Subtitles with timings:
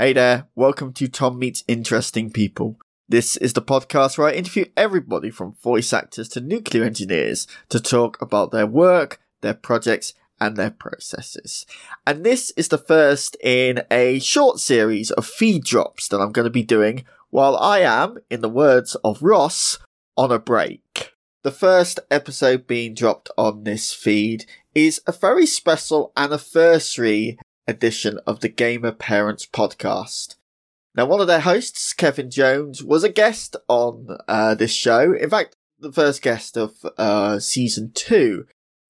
[0.00, 2.78] Hey there, welcome to Tom Meets Interesting People.
[3.08, 7.80] This is the podcast where I interview everybody from voice actors to nuclear engineers to
[7.80, 11.66] talk about their work, their projects, and their processes.
[12.06, 16.46] And this is the first in a short series of feed drops that I'm going
[16.46, 19.80] to be doing while I am, in the words of Ross,
[20.16, 21.12] on a break.
[21.42, 24.46] The first episode being dropped on this feed
[24.76, 27.36] is a very special anniversary
[27.68, 30.34] edition of the Gamer Parents podcast.
[30.94, 35.12] Now, one of their hosts, Kevin Jones, was a guest on uh, this show.
[35.12, 38.46] In fact, the first guest of uh, season two.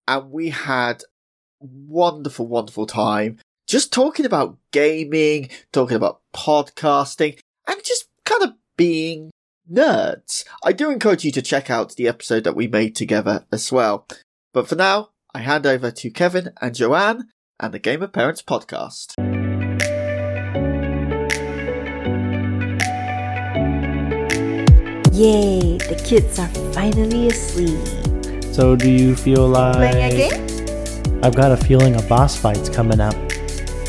[0.06, 1.02] And we had
[1.60, 7.38] wonderful, wonderful time just talking about gaming, talking about podcasting,
[7.68, 9.30] and just kind of being
[9.70, 10.44] nerds.
[10.64, 14.06] I do encourage you to check out the episode that we made together as well.
[14.54, 17.28] But for now, I hand over to Kevin and Joanne
[17.60, 19.14] and the Gamer Parents podcast.
[25.12, 28.54] Yay, the kids are finally asleep.
[28.54, 31.24] So, do you feel like Playing a game?
[31.24, 33.14] I've got a feeling a boss fight's coming up?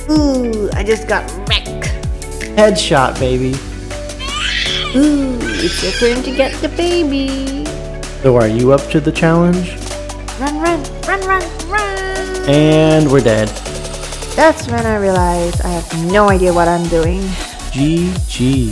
[0.09, 1.91] Ooh, I just got wrecked.
[2.57, 3.53] Headshot, baby.
[4.97, 7.65] Ooh, it's your turn to get the baby.
[8.23, 9.77] So, are you up to the challenge?
[10.39, 12.49] Run, run, run, run, run.
[12.49, 13.68] And we're dead.
[14.39, 17.19] That's when I realized I have no idea what I'm doing.
[17.75, 18.71] GG.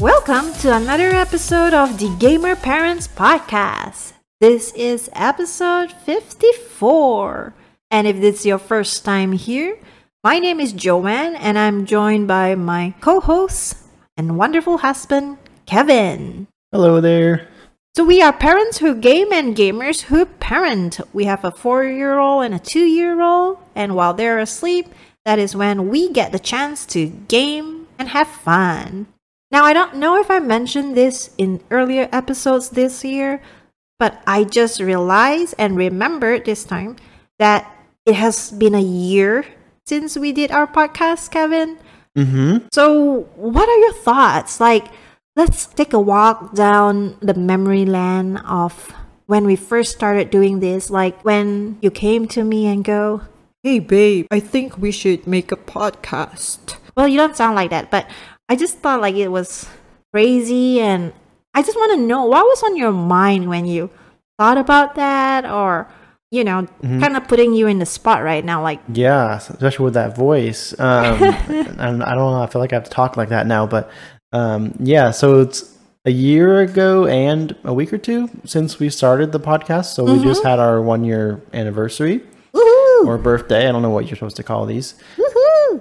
[0.00, 4.14] Welcome to another episode of the Gamer Parents Podcast.
[4.40, 7.54] This is episode 54.
[7.92, 9.78] And if this is your first time here,
[10.24, 13.76] my name is Joanne and I'm joined by my co host
[14.16, 16.48] and wonderful husband, Kevin.
[16.72, 17.53] Hello there.
[17.96, 20.98] So we are parents who game and gamers who parent.
[21.12, 24.92] We have a four year old and a two year old, and while they're asleep,
[25.24, 29.06] that is when we get the chance to game and have fun.
[29.52, 33.40] Now, I don't know if I mentioned this in earlier episodes this year,
[34.00, 36.96] but I just realized and remembered this time
[37.38, 37.70] that
[38.06, 39.46] it has been a year
[39.86, 41.78] since we did our podcast, Kevin.
[42.18, 42.66] Mm-hmm.
[42.72, 44.58] So, what are your thoughts?
[44.58, 44.88] Like,
[45.36, 48.92] let's take a walk down the memory lane of
[49.26, 50.90] when we first started doing this.
[50.90, 53.22] Like, when you came to me and go,
[53.62, 56.76] Hey babe, I think we should make a podcast.
[56.96, 58.06] well, you don't sound like that, but
[58.48, 59.66] I just thought like it was
[60.12, 60.80] crazy.
[60.80, 61.12] And
[61.54, 63.88] I just want to know what was on your mind when you
[64.38, 65.88] thought about that, or,
[66.30, 68.62] you know, kind of putting you in the spot right now.
[68.62, 70.78] Like, Yeah, especially with that voice.
[70.78, 71.22] Um,
[71.78, 72.42] and I don't know.
[72.42, 73.90] I feel like I have to talk like that now, but
[74.34, 75.10] um, yeah.
[75.12, 75.74] So it's
[76.04, 79.94] a year ago and a week or two since we started the podcast.
[79.94, 82.20] So we just had our one year anniversary
[82.52, 83.06] woohoo!
[83.06, 83.68] or birthday.
[83.68, 84.94] I don't know what you're supposed to call these.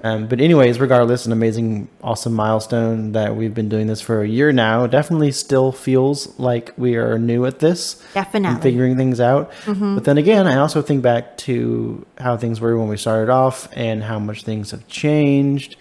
[0.03, 4.27] Um, but anyways, regardless, an amazing, awesome milestone that we've been doing this for a
[4.27, 4.87] year now.
[4.87, 8.61] Definitely still feels like we are new at this Definitely.
[8.61, 9.51] figuring things out.
[9.65, 13.69] But then again, I also think back to how things were when we started off
[13.73, 15.75] and how much things have changed.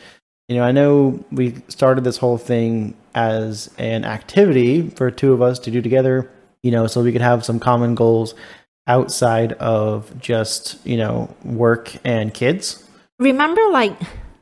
[0.49, 5.41] You know, I know we started this whole thing as an activity for two of
[5.41, 6.31] us to do together,
[6.63, 8.35] you know, so we could have some common goals
[8.87, 12.85] outside of just, you know, work and kids.
[13.19, 13.95] remember like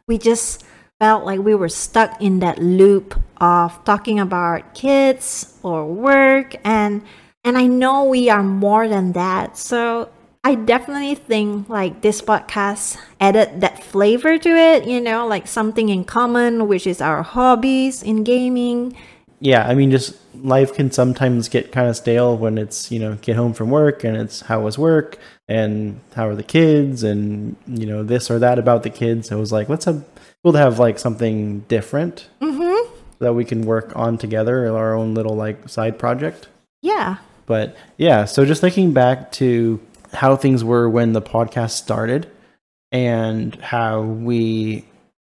[0.07, 0.65] we just
[0.99, 7.03] felt like we were stuck in that loop of talking about kids or work and
[7.45, 9.57] and I know we are more than that.
[9.57, 10.11] So
[10.43, 15.91] I definitely think like this podcast added that flavor to it, you know, like something
[15.91, 18.97] in common, which is our hobbies in gaming.
[19.41, 23.17] yeah, I mean, just life can sometimes get kind of stale when it's, you know,
[23.21, 25.19] get home from work and it's how was work
[25.49, 29.29] and how are the kids and, you know, this or that about the kids.
[29.29, 30.05] So it was like, let's have,
[30.43, 32.95] cool to have like something different Mm-hmm.
[33.19, 36.49] that we can work on together, our own little like side project.
[36.81, 37.17] Yeah.
[37.45, 39.81] But yeah, so just thinking back to
[40.13, 42.29] how things were when the podcast started
[42.93, 44.85] and how we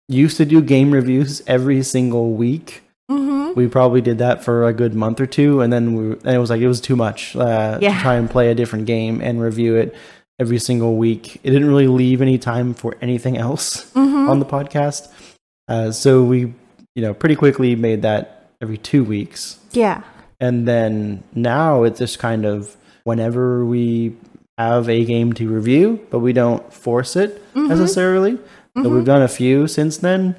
[0.08, 3.52] used to do game reviews every single week Mm-hmm.
[3.58, 6.38] we probably did that for a good month or two and then we and it
[6.38, 7.94] was like it was too much uh, Yeah.
[7.94, 9.94] to try and play a different game and review it
[10.38, 14.30] every single week it didn't really leave any time for anything else Mm-hmm.
[14.30, 15.08] on the podcast
[15.68, 16.54] uh, so we
[16.94, 20.02] you know pretty quickly made that every two weeks Yeah.
[20.40, 24.16] and then now it's just kind of whenever we
[24.62, 27.68] have a game to review but we don't force it mm-hmm.
[27.68, 28.38] necessarily.
[28.74, 29.04] So we've mm-hmm.
[29.04, 30.36] done a few since then.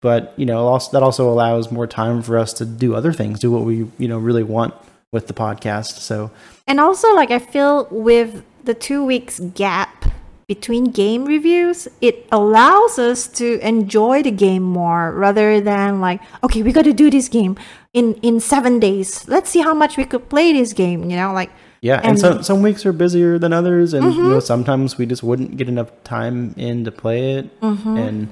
[0.00, 3.40] But you know also, that also allows more time for us to do other things
[3.40, 4.74] do what we you know really want
[5.14, 6.00] with the podcast.
[6.00, 6.30] So
[6.66, 10.04] And also, like, I feel with the two weeks gap
[10.46, 16.62] between game reviews, it allows us to enjoy the game more rather than like, okay,
[16.62, 17.56] we got to do this game
[17.94, 19.26] in in 7 days.
[19.28, 21.50] Let's see how much we could play this game, you know, like
[21.84, 24.40] Yeah, and, And- some some weeks are busier than others, and you know mm-hmm.
[24.40, 27.96] sometimes we just wouldn't get enough time in to play it, mm-hmm.
[27.98, 28.28] and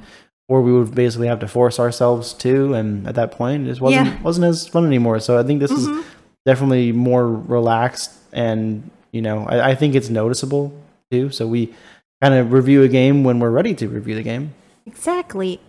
[0.48, 3.82] or we would basically have to force ourselves to, and at that point, it just
[3.82, 4.22] wasn't Yeah.
[4.22, 5.20] wasn't as fun anymore.
[5.20, 6.00] So I think this is mm-hmm.
[6.46, 10.72] definitely more relaxed, and you know I, I think it's noticeable
[11.10, 11.28] too.
[11.28, 11.74] So we
[12.22, 14.54] kind of review a game when we're ready to review the game.
[14.86, 15.60] Exactly.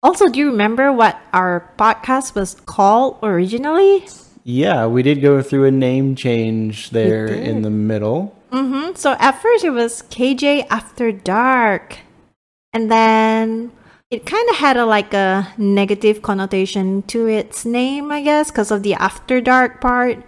[0.00, 4.06] Also, do you remember what our podcast was called originally?
[4.44, 8.36] Yeah, we did go through a name change there in the middle.
[8.50, 8.94] Mm-hmm.
[8.96, 11.98] So at first it was KJ After Dark,
[12.72, 13.72] and then
[14.10, 18.70] it kind of had a like a negative connotation to its name, I guess, because
[18.70, 20.18] of the After Dark part.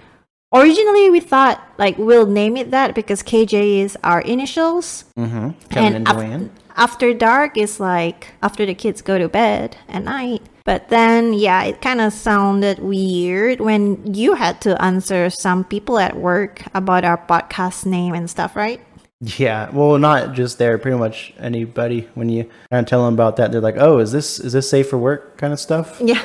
[0.55, 5.51] Originally, we thought like we'll name it that because KJ is our initials, Mm-hmm.
[5.69, 10.43] Kevin and, af- After Dark is like after the kids go to bed at night.
[10.65, 15.99] But then, yeah, it kind of sounded weird when you had to answer some people
[15.99, 18.81] at work about our podcast name and stuff, right?
[19.21, 20.77] Yeah, well, not just there.
[20.79, 24.13] Pretty much anybody when you kind of tell them about that, they're like, "Oh, is
[24.13, 26.21] this is this safe for work?" kind of stuff, Yeah.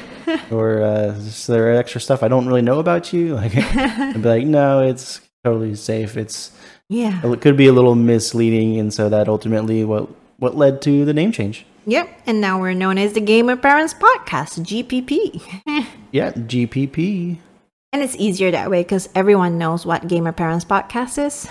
[0.51, 3.35] or uh, is there extra stuff I don't really know about you?
[3.39, 6.17] Like, I'd be like, "No, it's totally safe.
[6.17, 6.51] It's
[6.89, 7.21] yeah.
[7.25, 11.13] it could be a little misleading," and so that ultimately what what led to the
[11.13, 11.65] name change.
[11.89, 12.21] Yep.
[12.27, 15.41] And now we're known as the Gamer Parents Podcast, GPP.
[16.11, 17.37] Yeah, GPP.
[17.93, 21.47] and it's easier that way because everyone knows what Gamer Parents Podcast is.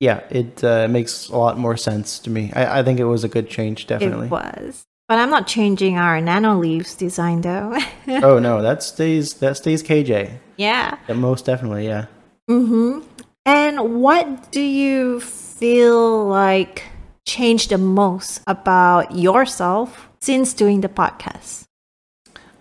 [0.00, 2.52] Yeah, it uh, makes a lot more sense to me.
[2.52, 4.26] I, I think it was a good change, definitely.
[4.26, 4.84] It was.
[5.08, 7.74] But I'm not changing our nano leaves design though.
[8.08, 10.38] oh no, that stays that stays KJ.
[10.56, 10.98] yeah.
[11.08, 12.06] Yeah, most definitely, yeah.
[12.50, 13.00] Mm-hmm.
[13.46, 16.84] And what do you feel like
[17.26, 21.64] changed the most about yourself since doing the podcast?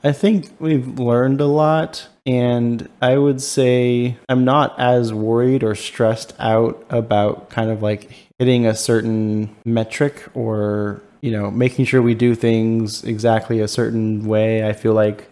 [0.04, 5.75] I think we've learned a lot, and I would say I'm not as worried or
[5.75, 8.10] stressed out about kind of like
[8.40, 14.25] hitting a certain metric or, you know, making sure we do things exactly a certain
[14.25, 14.68] way.
[14.68, 15.30] I feel like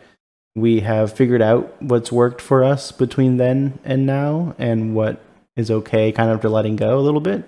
[0.56, 5.20] we have figured out what's worked for us between then and now and what
[5.56, 7.44] is okay kind of to letting go a little bit.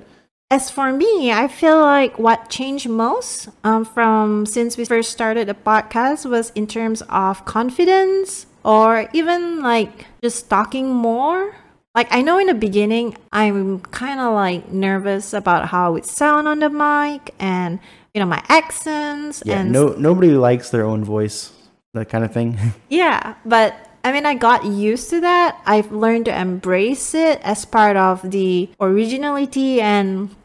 [0.51, 5.48] As for me, I feel like what changed most um, from since we first started
[5.48, 11.56] the podcast was in terms of confidence or even like just talking more.
[11.95, 16.50] Like I know in the beginning, I'm kind of like nervous about how it sound
[16.50, 17.80] on the mic and
[18.13, 21.53] you know my accents Yeah, and no nobody likes their own voice,
[21.94, 22.59] that kind of thing.
[22.89, 25.62] Yeah, but I mean, I got used to that.
[25.65, 30.36] I've learned to embrace it as part of the originality and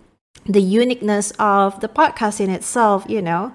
[0.44, 3.52] the uniqueness of the podcast in itself, you know.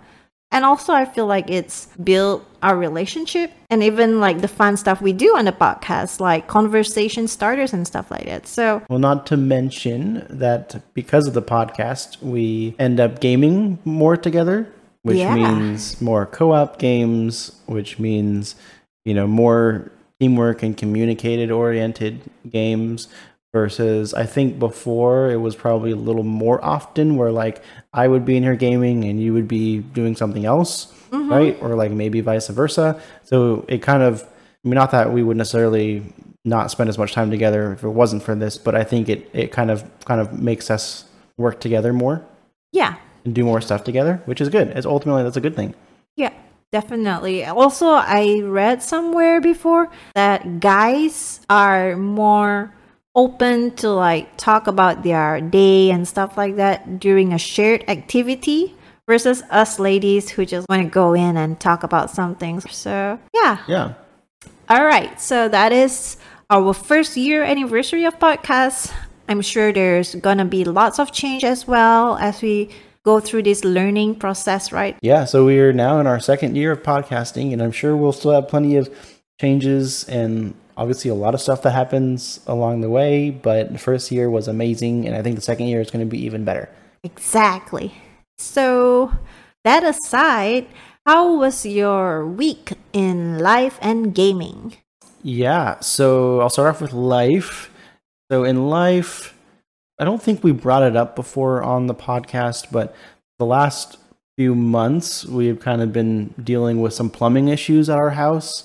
[0.54, 5.02] And also, I feel like it's built our relationship and even like the fun stuff
[5.02, 8.48] we do on the podcast, like conversation starters and stuff like that.
[8.48, 14.18] So, Well, not to mention that because of the podcast, we end up gaming more
[14.18, 14.68] together,
[15.04, 15.34] which Yeah.
[15.34, 18.56] means more co op games, which means,
[19.06, 19.90] you know, more
[20.20, 22.20] teamwork and communicated oriented
[22.50, 23.08] games.
[23.54, 27.62] Versus, I think before it was probably a little more often where like
[27.94, 31.30] I would be in here gaming and you would be doing something else, mm-hmm.
[31.30, 31.58] right?
[31.62, 33.02] Or like maybe vice versa.
[33.24, 36.02] So it kind of, I mean, not that we would necessarily
[36.46, 39.30] not spend as much time together if it wasn't for this, but I think it,
[39.34, 41.04] it kind of kind of makes us
[41.38, 42.26] work together more
[42.72, 44.70] yeah, and do more stuff together, which is good.
[44.70, 45.74] It's ultimately that's a good thing.
[46.16, 46.34] Yeah,
[46.72, 47.46] definitely.
[47.46, 52.74] Also, I read somewhere before that guys are more
[53.16, 58.76] open to like talk about their day and stuff like that during a shared activity
[59.08, 62.62] versus us ladies who just want to go in and talk about something.
[62.62, 63.58] So, yeah.
[63.68, 63.94] Yeah.
[64.70, 65.20] All right.
[65.20, 66.18] So that is
[66.50, 68.94] our first year anniversary of podcasts.
[69.28, 72.70] I'm sure there's going to be lots of change as well as we
[73.04, 74.98] go through this learning process, right?
[75.02, 75.26] Yeah.
[75.26, 78.32] So we are now in our second year of podcasting, and I'm sure we'll still
[78.32, 78.90] have plenty of
[79.40, 83.30] changes and obviously a lot of stuff that happens along the way.
[83.30, 86.10] But the first year was amazing, and I think the second year is going to
[86.10, 86.70] be even better.
[87.04, 87.94] Exactly.
[88.38, 89.14] So,
[89.64, 90.68] that aside,
[91.06, 94.78] how was your week in life and gaming?
[95.24, 97.72] Yeah, so I'll start off with life.
[98.32, 99.36] So in life,
[100.00, 102.96] I don't think we brought it up before on the podcast, but
[103.38, 103.98] the last
[104.38, 108.64] few months we've kind of been dealing with some plumbing issues at our house.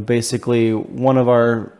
[0.00, 1.72] Basically, one of our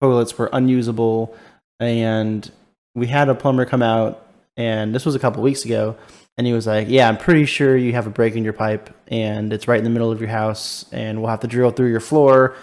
[0.00, 1.34] toilets were unusable,
[1.80, 2.50] and
[2.94, 5.96] we had a plumber come out, and this was a couple weeks ago,
[6.36, 8.90] and he was like, "Yeah, I'm pretty sure you have a break in your pipe,
[9.08, 11.90] and it's right in the middle of your house, and we'll have to drill through
[11.90, 12.54] your floor,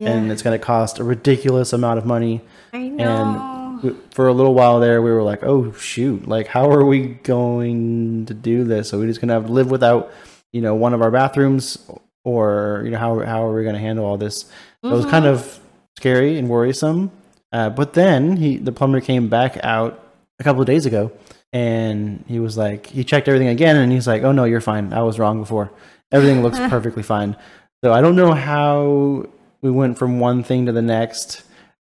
[0.00, 2.40] and it's going to cost a ridiculous amount of money."
[2.72, 3.78] I know.
[3.82, 7.06] w- for a little while there we were like oh shoot like how are we
[7.24, 10.10] going to do this so we're just gonna have to live without
[10.52, 11.78] you know one of our bathrooms
[12.24, 14.46] or you know how, how are we gonna handle all this?
[14.82, 15.60] So it was kind of
[15.96, 17.10] scary and worrisome.
[17.52, 20.00] Uh, but then he the plumber came back out
[20.40, 21.12] a couple of days ago
[21.52, 24.92] and he was like he checked everything again and he's like oh no you're fine.
[24.92, 25.70] I was wrong before.
[26.10, 27.36] Everything looks perfectly fine.
[27.84, 29.26] So i don't know how
[29.60, 31.44] we went from one thing to the next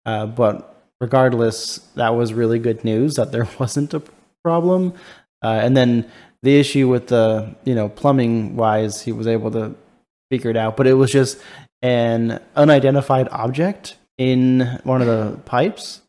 [0.07, 4.03] uh, but regardless, that was really good news that there wasn't a
[4.43, 4.95] problem.
[5.43, 6.11] Uh, and then
[6.43, 9.75] the issue with the, you know, plumbing wise, he was able to
[10.31, 10.77] figure it out.
[10.77, 11.41] But it was just
[11.83, 16.03] an unidentified object in one of the pipes.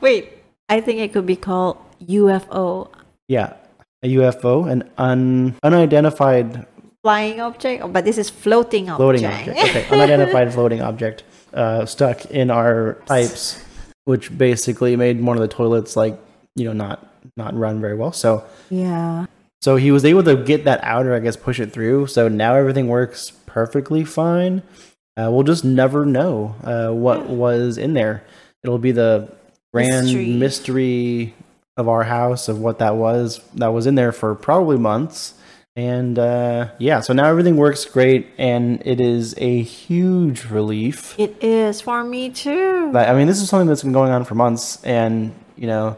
[0.00, 0.32] Wait,
[0.68, 2.88] I think it could be called UFO,
[3.28, 3.54] Yeah,
[4.02, 6.66] a UFO, an un, unidentified
[7.02, 8.98] flying object, Oh, but this is floating object.
[8.98, 9.58] floating object.
[9.58, 11.24] Okay, unidentified floating object
[11.54, 13.62] uh, stuck in our pipes,
[14.04, 16.18] which basically made one of the toilets like
[16.56, 18.12] you know not not run very well.
[18.12, 19.26] So yeah.
[19.60, 22.06] So he was able to get that out or I guess push it through.
[22.08, 24.62] So now everything works perfectly fine.
[25.16, 28.22] Uh, we'll just never know uh, what was in there.
[28.62, 29.30] It'll be the
[29.72, 30.32] grand Mystery.
[30.34, 31.34] mystery.
[31.76, 35.34] of our house of what that was that was in there for probably months.
[35.76, 41.14] And uh, yeah, so now everything works great, and it is a huge relief.
[41.18, 42.90] It is for me too.
[42.92, 45.96] Like, I mean, this is something that's been going on for months, and you know,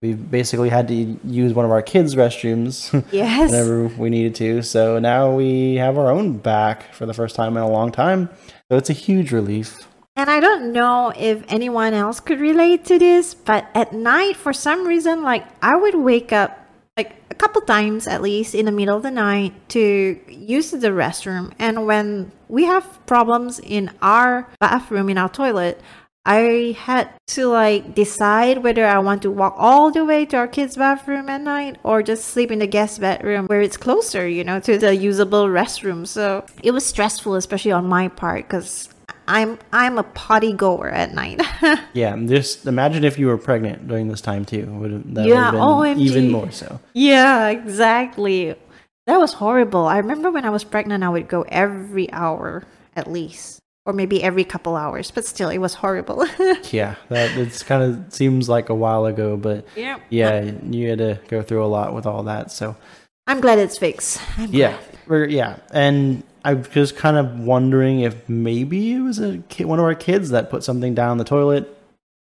[0.00, 3.50] we basically had to use one of our kids' restrooms yes.
[3.50, 4.62] whenever we needed to.
[4.62, 8.30] So now we have our own back for the first time in a long time.
[8.70, 9.88] So it's a huge relief.
[10.14, 14.52] And I don't know if anyone else could relate to this, but at night, for
[14.52, 18.72] some reason, like I would wake up like a couple times at least in the
[18.72, 21.52] middle of the night to use the restroom.
[21.58, 25.80] And when we have problems in our bathroom, in our toilet,
[26.28, 30.46] I had to like decide whether I want to walk all the way to our
[30.46, 34.44] kids' bathroom at night or just sleep in the guest bedroom where it's closer, you
[34.44, 36.06] know, to the usable restroom.
[36.06, 38.90] So it was stressful, especially on my part, because
[39.26, 41.40] I'm I'm a potty goer at night.
[41.94, 44.66] Yeah, just imagine if you were pregnant during this time too.
[44.66, 45.94] Would that Yeah, would have OMG.
[45.96, 46.78] been even more so?
[46.92, 48.54] yeah, exactly.
[49.06, 49.86] That was horrible.
[49.86, 54.22] I remember when I was pregnant, I would go every hour at least, or maybe
[54.22, 55.10] every couple hours.
[55.10, 56.24] But still, it was horrible.
[56.70, 60.98] Yeah, that it's kind of seems like a while ago, but yeah, yeah, you had
[60.98, 62.52] to go through a lot with all that.
[62.52, 62.76] So
[63.26, 64.20] I'm glad it's fixed.
[64.36, 64.98] I'm yeah, glad.
[65.06, 69.78] we're, yeah, and I'm just kind of wondering if maybe it was a kid, one
[69.78, 71.74] of our kids that put something down the toilet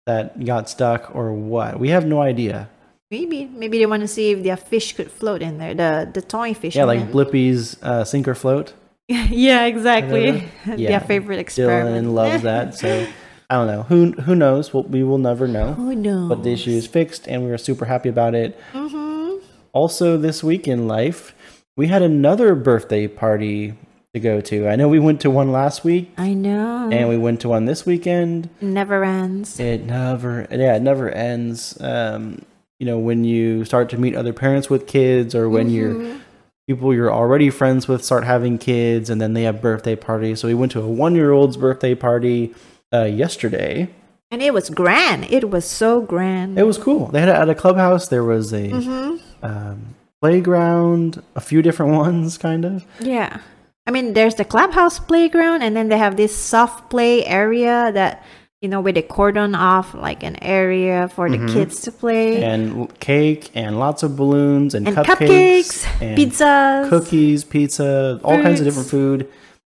[0.06, 1.78] that got stuck or what.
[1.80, 2.70] We have no idea.
[3.12, 5.74] Maybe maybe they want to see if their fish could float in there.
[5.74, 6.76] The the toy fish.
[6.76, 7.12] Yeah, like meant.
[7.12, 8.74] Blippi's uh, sink or float.
[9.30, 10.48] yeah, exactly.
[10.66, 10.90] Yeah.
[10.90, 12.08] Their favorite experiment.
[12.08, 12.76] Dylan loves that.
[12.80, 13.08] So
[13.50, 13.84] I don't know.
[13.84, 14.74] Who who knows?
[14.74, 15.74] We'll, we will never know.
[15.74, 16.28] Who knows?
[16.30, 18.60] But the issue is fixed, and we are super happy about it.
[18.74, 19.36] hmm
[19.72, 21.34] Also, this week in life,
[21.78, 23.76] we had another birthday party
[24.14, 24.68] to go to.
[24.68, 26.90] I know we went to one last week, I know.
[26.92, 28.50] and we went to one this weekend.
[28.60, 29.58] Never ends.
[29.60, 31.78] It never, yeah, it never ends.
[31.80, 32.42] Um,
[32.80, 36.20] you know, when you start to meet other parents with kids, or when you're Mhm.
[36.68, 40.42] People you're already friends with start having kids, and then they have birthday parties.
[40.42, 42.54] So we went to a one-year-old's birthday party
[42.94, 43.90] uh, yesterday.
[44.30, 45.32] And it was grand.
[45.32, 46.60] It was so grand.
[46.60, 47.08] It was cool.
[47.08, 48.10] They had it at a clubhouse.
[48.10, 52.86] There was a hmm um, playground, a few different ones, kind of.
[53.00, 53.40] Yeah.
[53.86, 58.26] I mean, there's the clubhouse playground, and then they have this soft play area that,
[58.62, 62.44] you know, where they cordon off like an area for the kids to play.
[62.44, 66.90] and cake and lots of balloons and, And cupcakes, cupcakes, and pizzas.
[66.90, 69.30] cookies, pizza, all kinds of different food,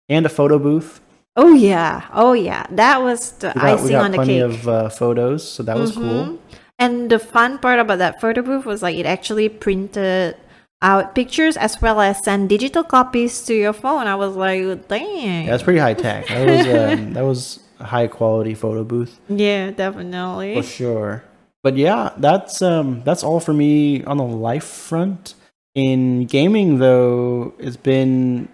[0.08, 1.00] and a photo booth.
[1.36, 2.04] Oh, yeah.
[2.12, 2.66] Oh, yeah.
[2.70, 4.42] That was the We got, we icing got on the plenty cake.
[4.42, 6.02] of uh, photos, so that was cool.
[6.04, 6.38] Mhm.
[6.78, 10.36] And the fun part about that photo booth was like it actually printed
[10.82, 14.06] out pictures as well as send digital copies to your phone.
[14.06, 15.46] I was like, dang.
[15.46, 16.26] That's pretty high tech.
[16.28, 20.56] That was um, that was a high quality photo booth yeah, definitely.
[20.56, 21.24] for sure.
[21.64, 25.34] But yeah, that's um that's all for me on the life front.
[25.74, 28.48] In gaming, though, it's been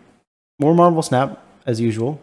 [0.58, 2.20] more Marvel Snap as usual.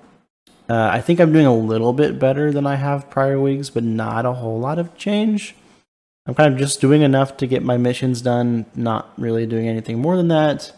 [0.70, 3.84] Uh, I think I'm doing a little bit better than I have prior weeks, but
[3.84, 5.56] not a whole lot of change.
[6.26, 10.00] I'm kind of just doing enough to get my missions done, not really doing anything
[10.00, 10.74] more than that.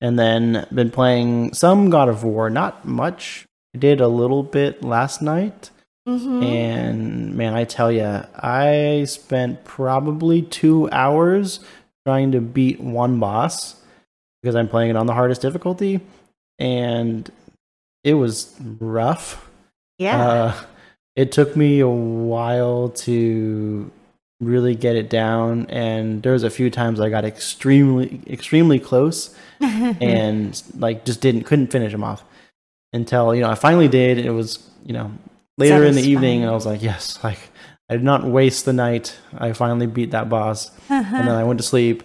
[0.00, 3.46] And then been playing some God of War, not much.
[3.74, 5.70] I did a little bit last night.
[6.08, 6.44] Mhm.
[6.44, 11.60] And man, I tell you, I spent probably two hours
[12.06, 13.76] trying to beat one boss.
[14.42, 16.02] because I'm playing it on the hardest difficulty,
[16.58, 17.30] and
[18.04, 19.48] it was rough.
[19.98, 20.28] Yeah.
[20.28, 20.54] Uh,
[21.16, 23.90] it took me a while to
[24.42, 29.34] really get it down, and there was a few times I got extremely, extremely close,
[29.62, 32.22] and like just didn't couldn't finish them off
[32.94, 34.16] until you know I finally did.
[34.18, 35.10] It was you know
[35.58, 37.38] later in the evening, and I was like, yes, like
[37.90, 39.16] I did not waste the night.
[39.36, 42.02] I finally beat that boss, and then I went to sleep,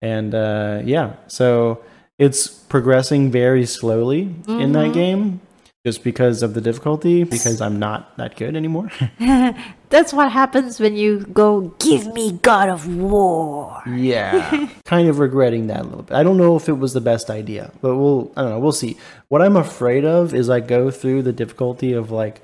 [0.00, 1.82] and uh, yeah, so
[2.18, 4.94] it's progressing very slowly in that Mhm.
[4.94, 5.40] game
[5.86, 8.90] just because of the difficulty because I'm not that good anymore.
[9.90, 13.82] That's what happens when you go, give me God of War.
[13.86, 14.68] yeah.
[14.84, 16.14] kind of regretting that a little bit.
[16.14, 18.72] I don't know if it was the best idea, but we'll I don't know, we'll
[18.72, 18.96] see.
[19.28, 22.42] What I'm afraid of is I go through the difficulty of like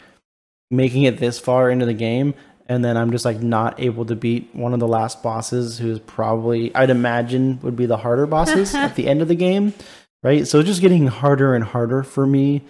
[0.71, 2.35] making it this far into the game
[2.69, 5.99] and then I'm just like not able to beat one of the last bosses who's
[5.99, 9.75] probably I'd imagine would be the harder bosses at the end of the game,
[10.23, 10.47] right?
[10.47, 12.63] So it's just getting harder and harder for me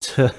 [0.00, 0.34] to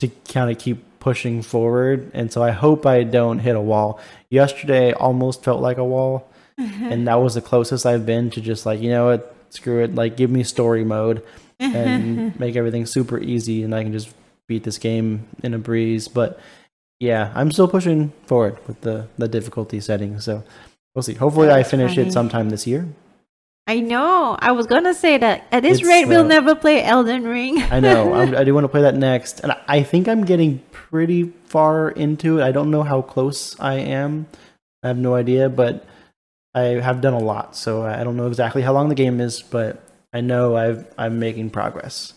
[0.00, 3.98] to kind of keep pushing forward and so I hope I don't hit a wall.
[4.30, 8.66] Yesterday almost felt like a wall and that was the closest I've been to just
[8.66, 11.24] like, you know what, screw it, like give me story mode
[11.58, 14.10] and make everything super easy and I can just
[14.46, 16.06] beat this game in a breeze.
[16.08, 16.38] But
[16.98, 20.20] yeah, I'm still pushing forward with the the difficulty setting.
[20.20, 20.44] So
[20.94, 21.14] we'll see.
[21.14, 22.08] Hopefully I finish funny.
[22.08, 22.86] it sometime this year.
[23.66, 24.36] I know.
[24.38, 27.62] I was gonna say that at this It's, rate, we'll uh, never play Elden Ring.
[27.62, 28.12] I know.
[28.20, 31.32] I, I do want to play that next, and I- I think I'm getting pretty
[31.46, 32.44] far into it.
[32.44, 34.26] I don't know how close I am.
[34.82, 35.84] I have no idea, but
[36.54, 39.42] I have done a lot, so I don't know exactly how long the game is,
[39.42, 39.82] but
[40.12, 42.14] I know I've I'm making progress.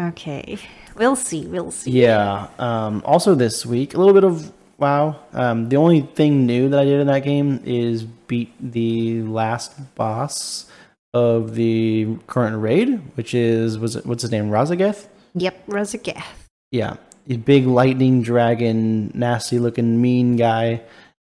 [0.00, 0.58] okay,
[0.96, 1.46] we'll see.
[1.46, 1.90] We'll see.
[1.90, 2.48] Yeah.
[2.58, 5.16] Um, also this week, a little bit of WoW.
[5.32, 9.94] Um, the only thing new that I did in that game is beat the last
[9.94, 10.66] boss
[11.12, 15.06] of the current raid, which is was it, what's his name, Raszageth?
[15.34, 16.24] Yep, Raszageth.
[16.72, 20.82] Yeah, big lightning dragon, nasty looking, mean guy,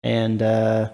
[0.02, 0.90] and uh,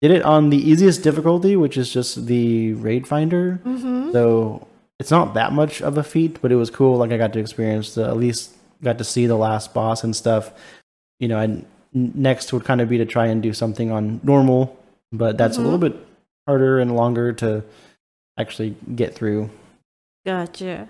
[0.00, 3.60] did it on the easiest difficulty, which is just the raid finder.
[3.64, 4.12] Mm-hmm.
[4.12, 4.66] So
[4.98, 6.96] it's not that much of a feat, but it was cool.
[6.96, 10.14] Like I got to experience the at least got to see the last boss and
[10.14, 10.52] stuff.
[11.18, 14.78] You know, and next would kind of be to try and do something on normal,
[15.12, 15.96] but that's a little bit
[16.46, 17.62] harder and longer to
[18.38, 19.50] actually get through.
[20.24, 20.88] Gotcha.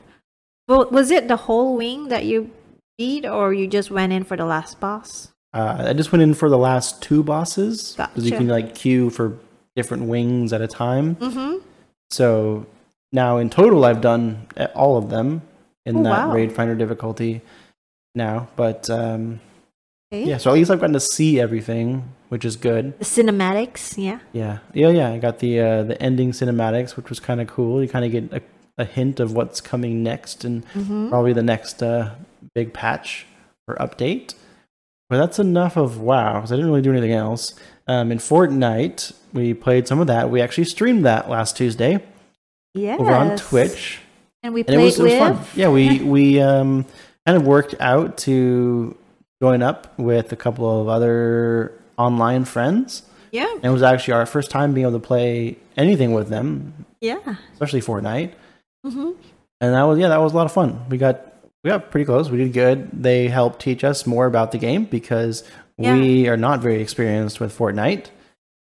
[0.69, 2.51] Well, was it the whole wing that you
[3.01, 5.33] beat, or you just went in for the last boss?
[5.55, 9.09] Uh, I just went in for the last two bosses because you can like queue
[9.11, 9.37] for
[9.75, 11.17] different wings at a time.
[11.17, 11.57] Mm-hmm.
[12.11, 12.67] So
[13.13, 15.43] now in total, I've done uh, all of them
[15.87, 16.33] in Oh, that wow.
[16.35, 17.41] raid finder difficulty
[18.15, 18.49] now.
[18.57, 19.41] But um,
[20.13, 20.25] Okay.
[20.25, 22.99] yeah, so at least I've gotten to see everything, which is good.
[22.99, 24.19] The cinematics, yeah.
[24.33, 25.09] Yeah, yeah, yeah.
[25.13, 27.81] I got the uh, the ending cinematics, which was kind of cool.
[27.83, 28.43] You kind of get a,
[28.77, 31.09] a hint of what's coming next, and Mm-hmm.
[31.11, 32.11] probably the next uh,
[32.55, 33.27] big patch
[33.69, 34.35] or update.
[35.09, 37.55] But that's enough of WoW, 'cause I didn't really do anything else.
[37.89, 40.31] Um, in Fortnite, we played some of that.
[40.31, 41.99] We actually streamed that last Tuesday
[42.75, 43.01] Yes.
[43.01, 44.01] over on Twitch,
[44.45, 45.19] And we and it played was, it was with.
[45.19, 45.39] fun.
[45.57, 46.85] Yeah, we we um,
[47.27, 48.97] kind of worked out to
[49.43, 53.03] join up with a couple of other online friends.
[53.33, 53.49] Yeah.
[53.57, 57.19] And it was actually our first time being able to play anything with them, Yeah.
[57.53, 58.33] especially Fortnite.
[58.87, 59.11] Mm-hmm.
[59.61, 60.81] And that was yeah, that was a lot of fun.
[60.89, 61.30] We got
[61.63, 62.31] we got pretty close.
[62.31, 62.91] We did good.
[63.03, 65.45] They helped teach us more about the game because
[65.77, 68.07] we are not very experienced with Fortnite.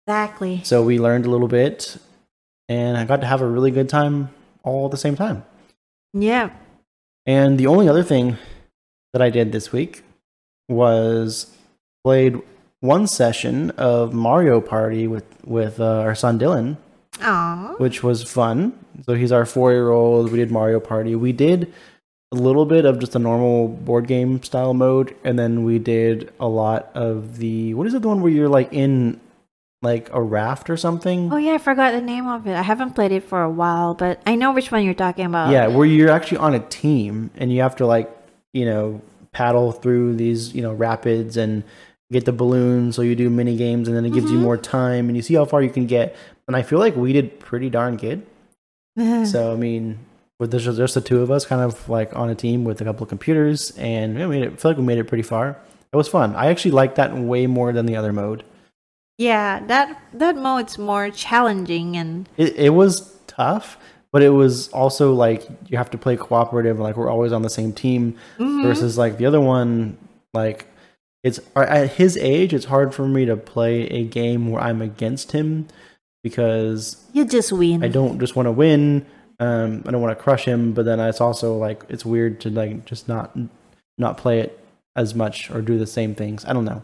[0.08, 0.62] Exactly.
[0.64, 1.98] So we learned a little bit
[2.70, 4.30] and I got to have a really good time
[4.64, 5.44] all at the same time.
[6.14, 6.52] Yeah.
[7.26, 8.38] And the only other thing
[9.14, 10.04] that I did this week
[10.70, 11.56] was
[12.04, 12.42] played
[12.82, 16.78] one session of Mario Party with with uh, our son Dylan,
[17.22, 17.76] Aw.
[17.78, 18.78] which was fun.
[19.04, 20.32] So he's our four year old.
[20.32, 21.16] We did Mario Party.
[21.16, 21.74] We did
[22.36, 26.34] a little bit of just a normal board game style mode, and then we did
[26.40, 29.20] a lot of the what is it the one where you're like in
[29.82, 31.32] like a raft or something?
[31.32, 32.56] Oh yeah, I forgot the name of it.
[32.56, 35.52] I haven't played it for a while, but I know which one you're talking about.
[35.52, 38.12] Yeah, where you're actually on a team and you have to like,
[38.54, 41.64] you know, paddle through these, you know, rapids and
[42.12, 44.46] get the balloons so you do mini games and then it gives you mm-hmm.
[44.46, 46.16] more time and you see how far you can get.
[46.48, 48.26] And I feel like we did pretty darn good.
[49.26, 50.00] so I mean,
[50.40, 52.84] with just, just the two of us kind of like on a team with a
[52.84, 55.58] couple of computers and we made it, I feel like we made it pretty far.
[55.92, 56.36] It was fun.
[56.36, 58.44] I actually like that way more than the other mode.
[59.18, 63.78] Yeah, that that mode's more challenging and It, it was tough,
[64.12, 66.80] but it was also like you have to play cooperative.
[66.80, 68.18] Like we're always on the same team.
[68.38, 68.64] Mm-hmm.
[68.64, 69.98] Versus like the other one,
[70.34, 70.68] like
[71.24, 75.32] it's at his age, it's hard for me to play a game where I'm against
[75.32, 75.68] him
[76.22, 77.86] because you just win.
[77.86, 79.06] I don't just want to win.
[79.40, 82.50] Um, I don't want to crush him, but then it's also like it's weird to
[82.50, 83.38] like just not
[83.98, 84.60] not play it
[84.96, 86.46] as much or do the same things.
[86.46, 86.84] I don't know.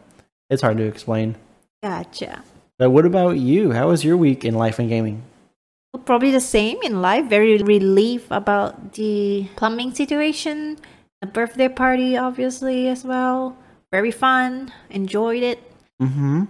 [0.50, 1.36] It's hard to explain.
[1.82, 2.44] Gotcha.
[2.78, 3.72] But what about you?
[3.72, 5.24] How was your week in life and gaming?
[6.06, 7.30] Probably the same in life.
[7.30, 10.78] Very relief about the plumbing situation.
[11.22, 13.56] A birthday party, obviously, as well.
[13.92, 14.72] Very fun.
[14.90, 15.60] Enjoyed it.
[16.02, 16.46] Mm-hmm.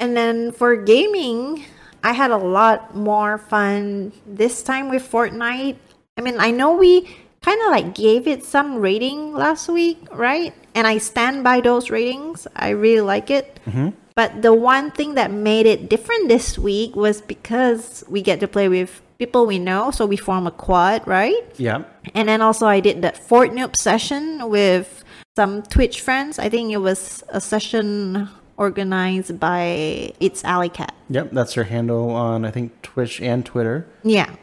[0.00, 1.64] And then for gaming,
[2.06, 5.74] I had a lot more fun this time with Fortnite.
[6.16, 7.02] I mean, I know we
[7.42, 10.54] kind of like gave it some rating last week, right?
[10.76, 12.46] And I stand by those ratings.
[12.54, 13.58] I really like it.
[13.66, 13.88] Mm-hmm.
[14.14, 18.46] But the one thing that made it different this week was because we get to
[18.46, 21.42] play with people we know, so we form a quad, right?
[21.56, 21.82] Yeah.
[22.14, 25.02] And then also I did that Fortnite session with
[25.34, 26.38] some Twitch friends.
[26.38, 30.94] I think it was a session organized by It's Alley Cat.
[31.08, 31.30] Yep.
[31.32, 33.86] That's her handle on I think Twitch and Twitter.
[34.02, 34.34] Yeah.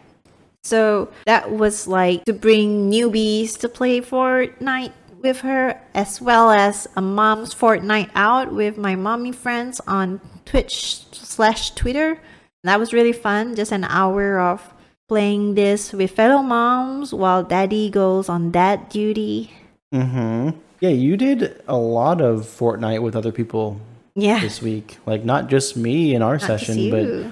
[0.64, 6.88] So that was like to bring newbies to play Fortnite with her, as well as
[6.96, 12.20] a mom's Fortnite out with my mommy friends on Twitch slash Twitter.
[12.64, 13.56] That was really fun.
[13.56, 14.74] Just an hour of
[15.10, 19.52] playing this with fellow moms while daddy goes on dad duty.
[19.94, 20.58] Mm-hmm.
[20.80, 23.80] Yeah, you did a lot of Fortnite with other people
[24.16, 24.40] Yeah.
[24.40, 24.98] this week.
[25.06, 27.32] Like not just me in our not session, but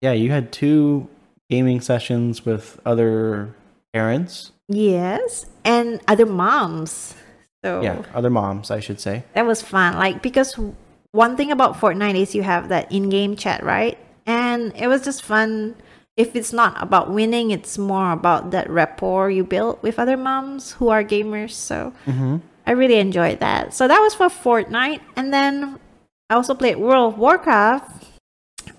[0.00, 1.08] yeah, you had two
[1.50, 3.54] gaming sessions with other
[3.92, 4.52] parents.
[4.68, 5.46] Yes.
[5.64, 7.14] And other moms.
[7.64, 9.24] So Yeah, other moms, I should say.
[9.34, 10.54] that was fun like because
[11.12, 15.22] one thing about fortnite is you have that in-game chat right and it was just
[15.24, 15.74] fun
[16.16, 20.72] if it's not about winning it's more about that rapport you build with other moms
[20.78, 22.36] who are gamers so Mm-hmm.
[22.66, 25.80] i really enjoyed that so that was for fortnite and then
[26.30, 28.04] i also played world of warcraft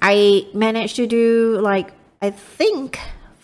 [0.01, 2.99] i managed to do like i think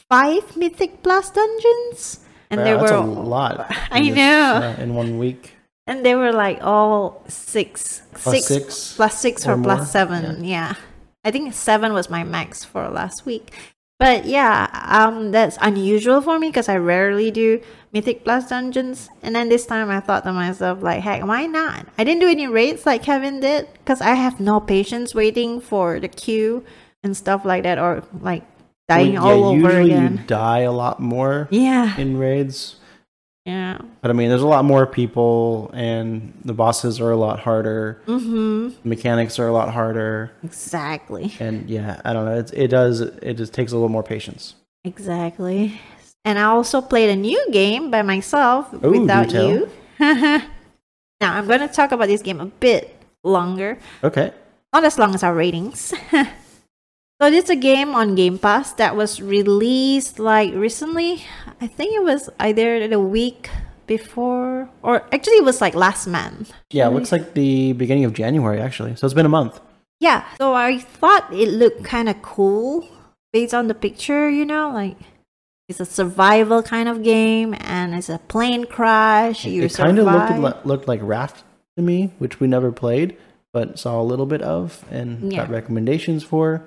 [0.10, 2.20] five mythic plus dungeons
[2.52, 3.66] and Wow, there were a lot.
[3.92, 4.76] I this, know.
[4.78, 5.54] uh, in one week.
[5.88, 10.44] and they were like all six, Plus six plus six or or, plus seven.
[10.46, 10.76] Yeah.
[11.24, 13.52] I think seven was my max for last week.
[13.98, 17.62] But yeah, um, that's unusual for me because I rarely do
[17.94, 19.10] Mythic Plus dungeons.
[19.24, 21.86] And then this time I thought to myself, like, heck, why not?
[21.98, 26.00] I didn't do any raids like Kevin did because I have no patience waiting for
[26.02, 26.66] the queue
[27.04, 28.44] and stuff like that or like
[28.90, 30.18] dying Well, all over usually again.
[30.18, 31.96] you die a lot more Yeah.
[31.98, 32.76] in raids.
[33.46, 33.78] Yeah.
[34.02, 38.02] But I mean, there's a lot more people, and the bosses are a lot harder.
[38.08, 38.88] Mm-hmm.
[38.90, 41.34] Mechanics are a lot harder, Exactly.
[41.40, 42.38] and yeah, I don't know.
[42.40, 44.56] It it does it just takes a little more patience.
[44.84, 45.80] Exactly.
[46.26, 49.70] And I also played a new game by myself Ooh, without you.
[50.00, 50.42] now
[51.22, 54.32] I'm going to talk about this game a bit longer, Okay.
[54.74, 55.94] not as long as our ratings.
[57.22, 61.24] so this is a game on Game Pass that was released like recently.
[61.62, 63.50] I think it was either the week
[63.88, 66.52] before or actually it was like last month.
[66.72, 68.96] Yeah, it looks like the beginning of January actually.
[68.96, 69.60] So it's been a month.
[70.00, 72.88] Yeah, so I thought it looked kind of cool
[73.32, 74.98] based on the picture, you know, like
[75.70, 79.46] it's a survival kind of game and it's a plane crash.
[79.46, 81.44] You it kind of looked looked like Raft
[81.78, 83.16] to me, which we never played,
[83.54, 85.40] but saw a little bit of and Yeah.
[85.46, 86.64] got recommendations for.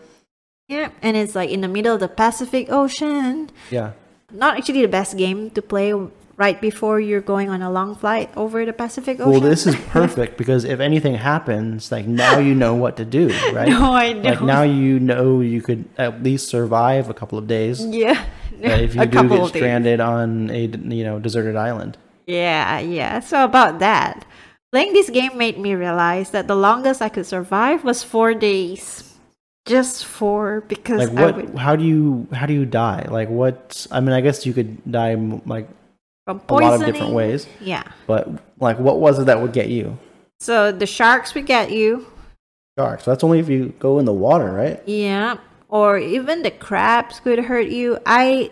[0.69, 3.51] Yeah, and it's like in the middle of the Pacific Ocean.
[3.71, 3.93] Yeah.
[4.31, 5.95] Not actually the best game to play
[6.39, 9.31] right before you're going on a long flight over the Pacific Ocean.
[9.31, 13.29] Well, this is perfect because if anything happens, like now you know what to do,
[13.53, 13.69] right?
[13.69, 14.31] no, I know.
[14.31, 17.85] Like now you know you could at least survive a couple of days.
[17.85, 18.25] yeah,
[18.63, 19.49] uh, if you do get days.
[19.49, 21.99] stranded on a you know deserted island.
[22.27, 23.21] Yeah, yeah.
[23.21, 24.27] So about that,
[24.71, 29.08] playing this game made me realize that the longest I could survive was four days.
[29.69, 31.37] Just for because Like I what?
[31.37, 33.07] would How do you how do you die?
[33.11, 33.87] Like what?
[33.91, 35.15] I mean, I guess you could die
[35.47, 35.69] like
[36.27, 37.85] from a lot of different ways, Yeah.
[38.07, 38.29] but
[38.61, 39.99] like what was it that would get you?
[40.41, 42.07] So the sharks would get you.
[42.79, 43.05] Sharks.
[43.05, 44.81] That's only if you go in the water, right?
[44.87, 45.37] Yeah.
[45.69, 47.99] Or even the crabs could hurt you.
[48.07, 48.51] I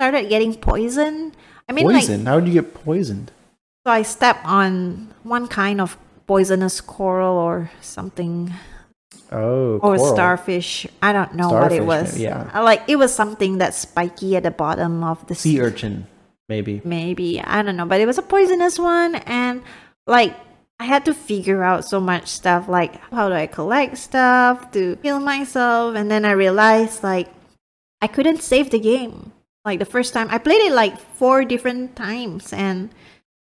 [0.00, 1.36] started getting poisoned.
[1.68, 2.26] I mean, like, Poison.
[2.26, 3.30] How did you get poisoned?
[3.86, 8.52] so I stepped on one kind of poisonous coral or something
[9.30, 10.14] Oh, or coral.
[10.14, 10.86] starfish.
[11.02, 12.18] I don't know what it was.
[12.18, 12.48] yeah.
[12.60, 16.06] Like it was something that's spiky at the bottom of the sea urchin,
[16.48, 16.80] maybe.
[16.84, 19.62] Maybe I don't know, but it was a poisonous one, and
[20.06, 20.34] like
[20.80, 24.96] I had to figure out so much stuff, like how do I collect stuff to
[25.02, 27.28] heal myself, and then I realized like
[28.00, 29.32] I couldn't save the game.
[29.64, 32.90] Like the first time I played it like four different times, and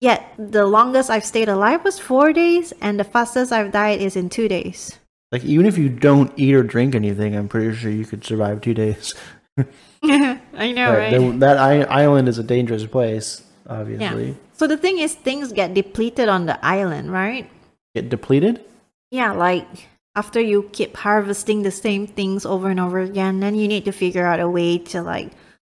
[0.02, 4.16] yet the longest I've stayed alive was four days, and the fastest I've died is
[4.16, 4.98] in two days.
[5.32, 8.62] Like even if you don't eat or drink anything, I'm pretty sure you could survive
[8.62, 9.14] two days
[10.04, 11.12] I know, right?
[11.12, 11.58] there- that
[11.90, 14.30] island is a dangerous place, obviously.
[14.30, 14.34] Yeah.
[14.54, 17.50] So the thing is, things get depleted on the island, right?
[17.96, 18.64] Get depleted?
[19.12, 19.68] Yeah, like
[20.16, 23.92] after you keep harvesting the same things over and over again, then you need to
[23.92, 25.32] figure out a way to like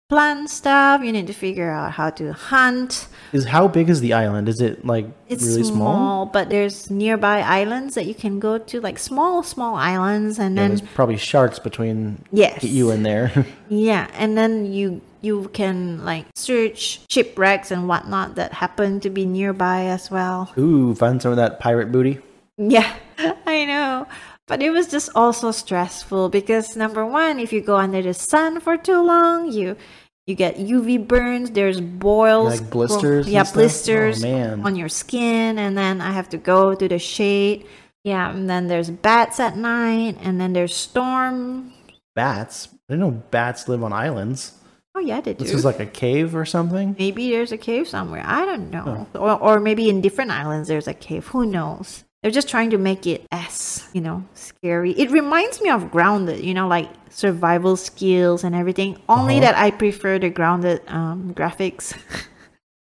[0.09, 1.01] plant stuff.
[1.03, 3.07] You need to figure out how to hunt.
[3.33, 4.47] Is how big is the island?
[4.47, 5.75] Is it like It's really small?
[5.93, 10.55] small, but there's nearby islands that you can go to, like small, small islands, and
[10.55, 13.45] Yeah, then there's probably sharks between yes, you and there.
[13.69, 19.25] yeah, and then you you can like search shipwrecks and whatnot that happen to be
[19.25, 20.53] nearby as well.
[20.57, 22.19] Ooh, find some of that pirate booty.
[22.57, 22.95] Yeah,
[23.45, 24.07] I know.
[24.47, 28.61] But it was just also stressful because number one, if you go under the sun
[28.61, 29.75] for too long, you
[30.27, 31.51] you get UV burns.
[31.51, 36.29] There's boils, Like blisters and yeah, blisters Oh, on your skin, and then I have
[36.29, 37.65] to go to the shade.
[38.03, 41.73] Yeah, and then there's bats at night, and then there's storm.
[42.13, 42.67] Bats?
[42.89, 44.53] I didn't know bats live on islands.
[44.95, 45.43] Oh yeah, they do.
[45.43, 46.95] This is like a cave or something?
[46.97, 48.23] maybe there's a cave somewhere.
[48.25, 51.27] I don't know, or or maybe in different islands there's a cave.
[51.27, 52.03] Who knows?
[52.27, 54.91] They're just trying to make it as you know scary.
[54.91, 56.43] It reminds me of Grounded.
[56.43, 58.99] You know, like survival skills and everything.
[59.07, 59.45] Only Uh-huh.
[59.45, 61.95] that I prefer the Grounded um, graphics.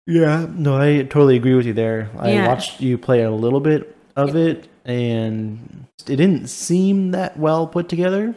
[0.07, 2.09] Yeah, no, I totally agree with you there.
[2.17, 2.47] I Yeah.
[2.47, 7.87] watched you play a little bit of it, and it didn't seem that well put
[7.89, 8.33] together.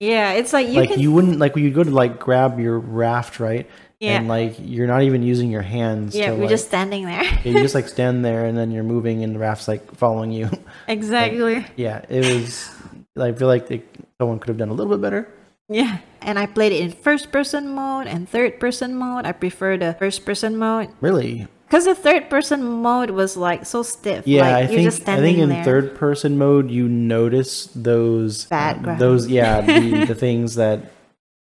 [0.00, 1.00] yeah, it's like you like can.
[1.00, 3.66] you wouldn't like when you go to like grab your raft, right?
[4.00, 4.18] Yeah.
[4.18, 6.14] And like you're not even using your hands.
[6.14, 7.24] yeah, we're like, just standing there.
[7.24, 10.30] yeah, you just like stand there, and then you're moving, and the raft's like following
[10.30, 10.50] you.
[10.88, 11.66] exactly.
[11.76, 12.70] yeah, it was.
[13.18, 13.82] I feel like they,
[14.18, 15.28] someone could have done a little bit better.
[15.68, 19.26] Yeah, and I played it in first person mode and third person mode.
[19.26, 23.82] I prefer the first person mode Really, because the third person mode was like so
[23.82, 24.26] stiff.
[24.26, 25.64] Yeah, like, I think I think in there.
[25.64, 30.92] third person mode you notice those Bad uh, those yeah the, the things that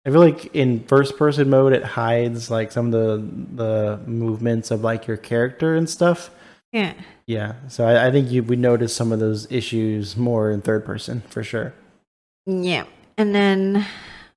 [0.06, 3.28] I feel like in first person mode it hides like some of the
[3.64, 6.30] the movements of like your character and stuff.
[6.72, 6.94] Yeah.
[7.26, 10.84] Yeah, so I, I think you would notice some of those issues more in third
[10.84, 11.74] person for sure.
[12.46, 12.84] Yeah.
[13.18, 13.84] And then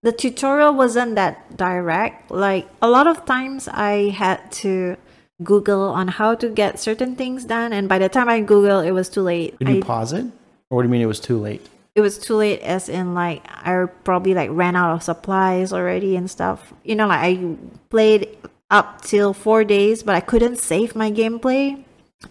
[0.02, 2.32] the tutorial wasn't that direct.
[2.32, 4.98] Like a lot of times I had to
[5.44, 8.92] Google on how to get certain things done and by the time I Google it
[8.92, 9.60] was too late.
[9.60, 10.26] Did you I, pause it,
[10.72, 11.70] or what do you mean it was too late?
[11.96, 16.16] It was too late as in like I probably like ran out of supplies already
[16.16, 16.74] and stuff.
[16.84, 17.56] You know, like I
[17.90, 18.38] played
[18.70, 21.84] up till four days but I couldn't save my gameplay.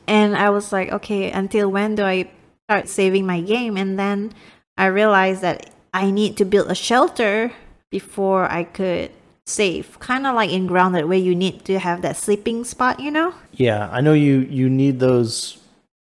[0.06, 2.30] And I was like, okay, until when do I
[2.66, 3.76] start saving my game?
[3.76, 4.32] And then
[4.76, 7.52] I realized that I need to build a shelter
[7.90, 9.10] before I could
[9.46, 9.98] save.
[9.98, 13.34] Kind of like in Grounded, where you need to have that sleeping spot, you know?
[13.52, 15.58] Yeah, I know you you need those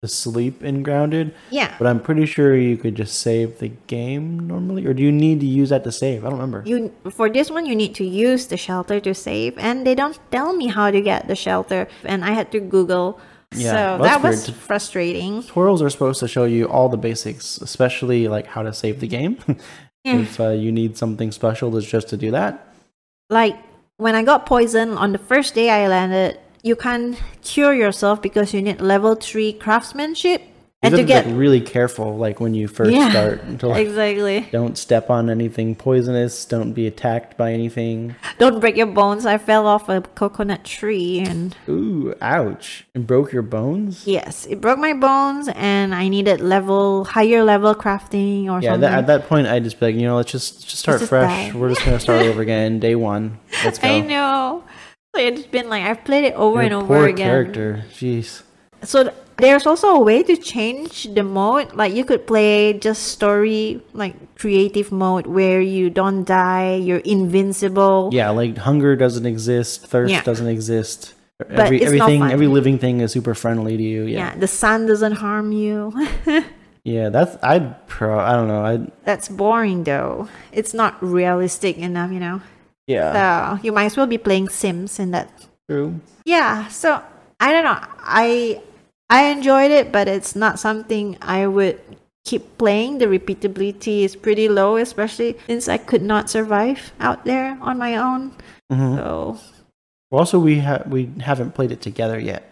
[0.05, 1.73] to sleep in grounded, Yeah.
[1.79, 5.39] but I'm pretty sure you could just save the game normally, or do you need
[5.41, 6.23] to use that to save?
[6.23, 6.61] I don't remember.
[6.65, 10.17] You for this one you need to use the shelter to save, and they don't
[10.31, 13.19] tell me how to get the shelter, and I had to Google.
[13.55, 14.57] Yeah, so well, that was weird.
[14.67, 15.41] frustrating.
[15.43, 19.07] tutorials are supposed to show you all the basics, especially like how to save the
[19.07, 19.37] game.
[20.05, 20.21] Yeah.
[20.21, 22.53] if uh, you need something special, it's just to do that.
[23.31, 23.57] like
[23.97, 28.51] when I got poisoned on the first day I landed, you can't cure yourself because
[28.53, 30.41] you need level three craftsmanship.
[30.83, 33.59] You And have to get like, really careful, like when you first Yeah, start.
[33.59, 36.45] To, like, exactly, Don't step on anything poisonous.
[36.45, 38.15] Don't be attacked by anything.
[38.37, 39.25] don't break your bones.
[39.25, 42.85] I fell off a coconut tree, and Ooh, ouch!
[42.93, 44.05] And broke your bones.
[44.05, 48.81] yes, it broke my bones, and I needed level higher level crafting or Yeah, something.
[48.81, 51.09] that, at that point, I'd just be like, you know, let's just just start just
[51.09, 51.51] fresh.
[51.53, 51.57] die.
[51.57, 53.39] We're just gonna start over again, day one.
[53.63, 53.87] Let's go.
[53.87, 54.63] I know.
[55.17, 57.27] It's been like I've played it over You're and over poor again.
[57.27, 57.83] character.
[57.93, 58.41] Jeez.
[58.83, 61.73] So th- there's also a way to change the mode.
[61.73, 68.09] Like you could play just story, like creative mode, where you don't die, you're invincible.
[68.13, 70.23] Yeah, like hunger doesn't exist, thirst Yeah.
[70.23, 71.13] doesn't exist.
[71.49, 74.03] Every, it's not everything, every living thing is super friendly to you.
[74.03, 75.91] Yeah, Yeah, the sun doesn't harm you.
[76.85, 77.09] yeah.
[77.09, 78.17] That's I'd pro.
[78.19, 78.63] I don't know.
[78.63, 80.29] I That's boring though.
[80.53, 82.41] It's not realistic enough, you know.
[82.87, 83.57] Yeah.
[83.57, 85.29] So you might as well be playing Sims in that.
[85.69, 85.99] True.
[86.25, 86.67] Yeah.
[86.67, 87.01] So
[87.39, 87.79] I don't know.
[88.03, 88.61] I
[89.09, 91.79] I enjoyed it, but it's not something I would
[92.25, 92.97] keep playing.
[92.97, 97.97] The repeatability is pretty low, especially since I could not survive out there on my
[97.97, 98.33] own.
[98.71, 99.37] hmm So
[100.11, 102.43] Also, we have we haven't played it together yet.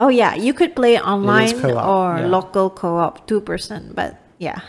[0.00, 2.26] oh yeah, you could play online co-op, or yeah.
[2.26, 3.92] local co-op, two person.
[3.94, 4.60] But yeah,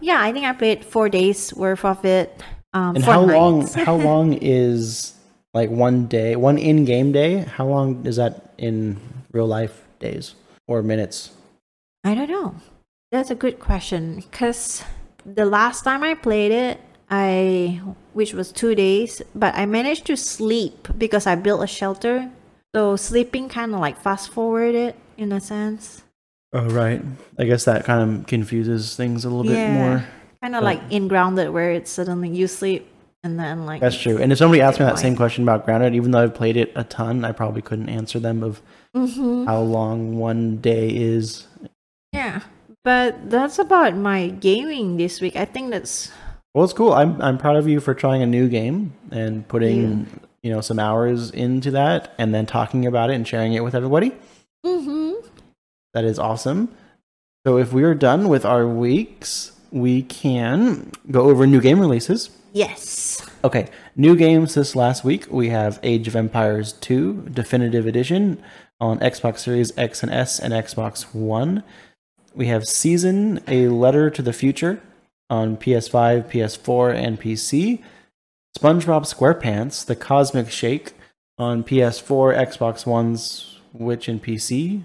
[0.00, 2.42] yeah, I think I played four days worth of it.
[2.74, 3.66] Um, And how long?
[3.66, 5.14] how long is
[5.54, 7.38] like one day, one in-game day?
[7.38, 8.98] How long is that in
[9.32, 10.34] real life days
[10.66, 11.30] or minutes?
[12.04, 12.54] I don't know.
[13.10, 14.84] That's a good question because
[15.24, 17.80] the last time I played it, I
[18.12, 22.30] which was two days, but I managed to sleep because I built a shelter.
[22.74, 26.02] So sleeping kind of like fast forwarded in a sense.
[26.52, 27.02] Oh, right.
[27.38, 30.04] I guess that kind of confuses things a little bit more.
[30.42, 32.86] Kind of like in grounded where it's suddenly you sleep
[33.24, 34.18] and then like That's true.
[34.18, 36.70] And if somebody asked me that same question about Grounded, even though I've played it
[36.76, 38.62] a ton, I probably couldn't answer them of
[38.94, 39.46] Mhm.
[39.46, 41.46] how long one day is.
[42.12, 42.40] Yeah.
[42.84, 45.34] But that's about my gaming this week.
[45.36, 46.12] I think that's
[46.54, 46.92] Well, it's cool.
[46.92, 50.06] I'm I'm proud of you for trying a new game and putting
[50.42, 53.74] you know some hours into that, and then talking about it and sharing it with
[53.74, 54.12] everybody.
[54.64, 55.12] hmm
[55.94, 56.68] That is awesome.
[57.44, 62.30] So if we are done with our weeks, we can go over new game releases.
[62.52, 63.24] yes.
[63.44, 65.26] Okay, new games this last week.
[65.30, 68.42] We have Age of Empires 2 Definitive Edition
[68.80, 71.62] on Xbox Series X and S and Xbox One.
[72.34, 74.80] We have Season A Letter to the Future
[75.30, 77.82] on PS5, PS4, and PC.
[78.58, 80.92] SpongeBob SquarePants The Cosmic Shake
[81.38, 84.84] on PS4, Xbox One, Switch, and PC.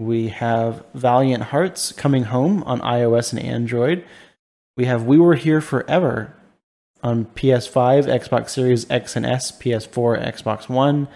[0.00, 4.02] We have Valiant Hearts coming home on iOS and Android.
[4.74, 6.34] We have We Were Here Forever
[7.02, 11.06] on PS5, Xbox Series X and S, PS4, Xbox One,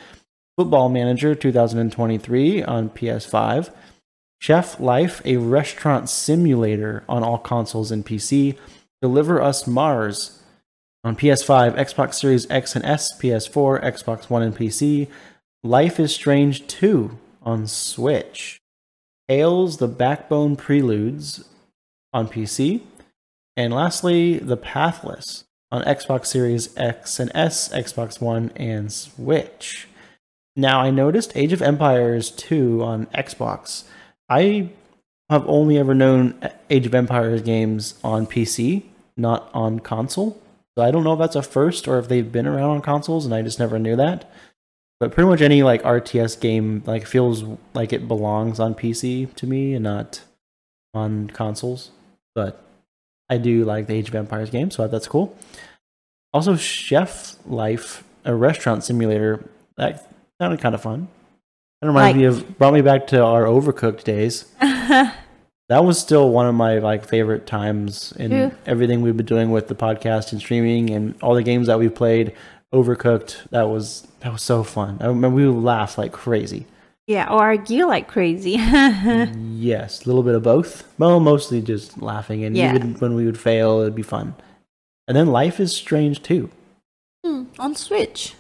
[0.59, 3.73] Football Manager 2023 on PS5,
[4.39, 8.59] Chef Life, a restaurant simulator on all consoles and PC,
[9.01, 10.43] Deliver Us Mars
[11.03, 15.09] on PS5, Xbox Series X and S, PS4, Xbox One, and PC,
[15.63, 18.61] Life is Strange 2 on Switch,
[19.29, 21.49] Tails the Backbone Preludes
[22.13, 22.83] on PC,
[23.57, 29.89] and lastly, The Pathless on Xbox Series X and S, Xbox One, and Switch.
[30.57, 33.85] Now, I noticed Age of Empires 2 on Xbox.
[34.29, 34.71] I
[35.31, 36.39] have only ever known
[36.71, 38.83] Age of Empires games on PC,
[39.17, 40.41] not on console.
[40.77, 43.25] So I don't know if that's a first or if they've been around on consoles
[43.25, 44.31] and I just never knew that.
[45.05, 49.47] But pretty much any like RTS game like feels like it belongs on PC to
[49.47, 50.23] me and not
[50.95, 51.91] on consoles.
[52.35, 52.65] But
[53.29, 55.37] I do like the Age of Empires game, so that's cool.
[56.33, 59.45] Also, Chef Life, a restaurant simulator,
[59.77, 60.09] that
[60.41, 61.09] sounded kind of fun.
[61.83, 64.47] That reminds Like- me of brought me back to our Overcooked days.
[65.71, 68.53] That was still one of my like favorite times in True.
[68.67, 71.95] everything we've been doing with the podcast and streaming and all the games that we've
[71.95, 72.35] played.
[72.75, 74.99] Overcooked, that was that was so fun.
[75.01, 76.67] I remember we would laugh like crazy.
[77.07, 78.57] yeah, or argue like crazy.
[79.57, 80.87] Yes, a little bit of both.
[80.99, 82.75] Well, mostly just laughing, and Yeah.
[82.75, 84.35] even when we would fail, it'd be fun.
[85.09, 86.51] And then Life is Strange too.
[87.25, 88.35] Hmm, on Switch.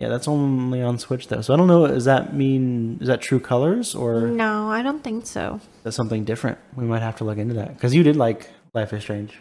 [0.00, 1.40] Yeah, that's only on Switch though.
[1.42, 1.86] So I don't know.
[1.86, 5.60] Does that mean is that True Colors or No, I don't think so.
[5.84, 6.58] that something different?
[6.76, 9.38] We might have to look into that because you did like Life is Strange.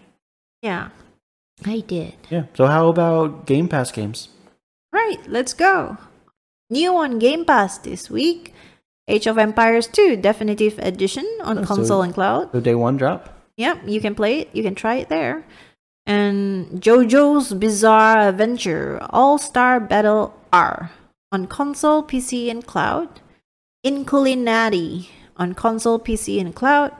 [0.61, 0.89] Yeah.
[1.65, 2.13] I did.
[2.29, 2.45] Yeah.
[2.55, 4.29] So how about Game Pass games?
[4.93, 5.97] Right, let's go.
[6.69, 8.53] New on Game Pass this week
[9.07, 12.51] Age of Empires 2 Definitive Edition on Oh, so- console and cloud.
[12.51, 13.29] So day one drop.
[13.57, 15.43] Yep, you can play it, you can try it there.
[16.07, 20.91] And JoJo's Bizarre Adventure All Star Battle R
[21.31, 23.21] on console, PC, and cloud.
[23.85, 26.91] Inkulinati on console, PC, and cloud.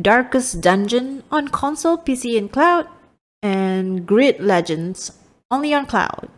[0.00, 2.86] Darkest Dungeon on console, PC, and cloud.
[3.42, 5.12] And Grid Legends
[5.50, 6.28] only on cloud.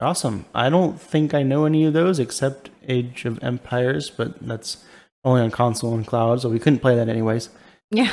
[0.00, 0.46] Awesome.
[0.54, 4.82] I don't think I know any of those except Age of Empires, but that's
[5.24, 7.50] only on console and cloud, so we couldn't play that anyways.
[7.90, 8.12] Yeah.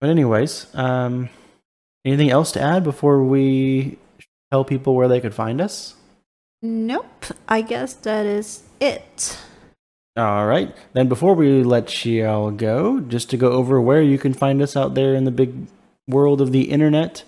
[0.00, 1.28] But anyways, um,
[2.04, 3.98] anything else to add before we
[4.50, 5.94] tell people where they could find us?
[6.60, 7.26] Nope.
[7.48, 9.38] I guess that is it.
[10.16, 10.74] All right.
[10.92, 14.60] Then before we let you all go, just to go over where you can find
[14.60, 15.54] us out there in the big
[16.08, 17.24] world of the internet.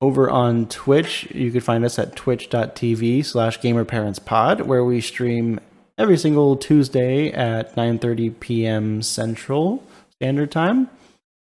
[0.00, 5.58] Over on Twitch, you can find us at twitch.tv slash gamerparentspod, where we stream
[5.96, 9.00] every single Tuesday at 9.30 p.m.
[9.00, 10.90] Central Standard Time.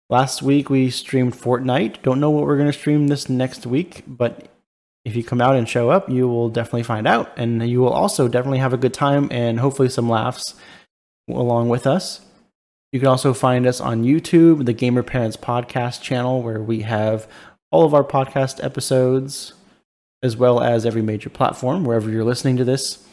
[0.10, 2.02] Last week we streamed Fortnite.
[2.02, 4.50] Don't know what we're going to stream this next week, but
[5.06, 7.32] if you come out and show up, you will definitely find out.
[7.38, 10.56] And you will also definitely have a good time and hopefully some laughs
[11.30, 12.22] along with us.
[12.92, 17.28] You can also find us on YouTube, the Gamer Parents Podcast channel, where we have
[17.74, 19.54] all of our podcast episodes,
[20.22, 23.04] as well as every major platform, wherever you're listening to this.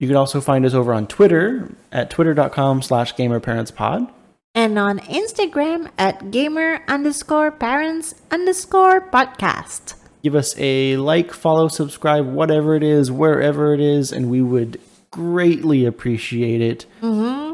[0.00, 4.10] You can also find us over on Twitter at twitter.com slash gamerparentspod.
[4.56, 9.94] And on Instagram at gamer underscore parents underscore podcast.
[10.24, 14.80] give us a like, follow, subscribe, whatever it is, wherever it is, and we would
[15.12, 16.86] greatly appreciate it.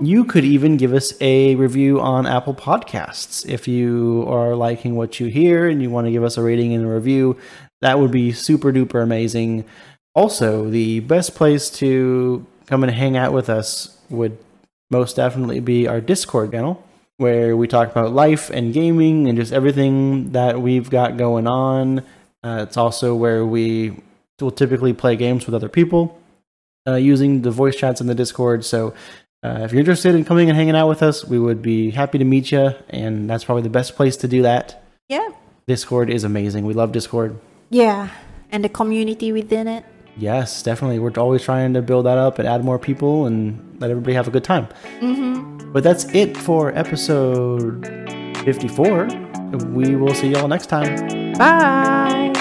[0.00, 5.20] You could even give us a review on Apple Podcasts if you are liking what
[5.20, 7.36] you hear and you want to give us a rating and a review.
[7.80, 9.64] that would be super duper amazing.
[10.14, 14.38] Also, the best place to come and hang out with us would
[14.90, 16.82] most definitely be our Discord channel,
[17.18, 22.00] where we talk about life and gaming and just everything that we've got going on.
[22.42, 24.00] Uh, it's also where we
[24.40, 26.17] will typically play games with other people
[26.88, 28.64] uh, using the voice chats in the Discord.
[28.64, 28.94] So
[29.42, 32.18] uh, if you're interested in coming and hanging out with us, we would be happy
[32.18, 34.82] to meet you, and that's probably the best place to do that.
[35.08, 35.28] Yeah.
[35.66, 36.64] Discord is amazing.
[36.64, 37.38] We love Discord.
[37.70, 38.10] Yeah.
[38.50, 39.84] And the community within it.
[40.16, 40.98] Yes, definitely.
[40.98, 44.26] We're always trying to build that up and add more people and let everybody have
[44.26, 44.66] a good time.
[45.00, 45.72] Mm-hmm.
[45.72, 47.86] But that's it for episode
[48.44, 49.06] 54.
[49.72, 51.34] We will see y'all next time.
[51.34, 52.37] Bye.